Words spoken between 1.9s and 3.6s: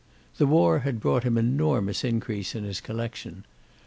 increase in his collection.